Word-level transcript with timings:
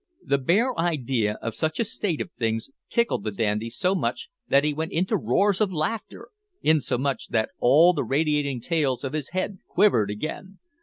The 0.25 0.39
bare 0.39 0.75
idea 0.79 1.33
of 1.43 1.53
such 1.53 1.79
a 1.79 1.83
state 1.85 2.21
of 2.21 2.31
things 2.31 2.71
tickled 2.89 3.23
the 3.23 3.29
dandy 3.29 3.69
so 3.69 3.93
much 3.93 4.29
that 4.47 4.63
he 4.63 4.73
went 4.73 4.93
into 4.93 5.15
roars 5.15 5.61
of 5.61 5.71
laughter, 5.71 6.29
insomuch 6.63 7.27
that 7.27 7.49
all 7.59 7.93
the 7.93 8.03
radiating 8.03 8.61
tails 8.61 9.03
of 9.03 9.13
his 9.13 9.29
head 9.29 9.59
quivered 9.67 10.09
again. 10.09 10.57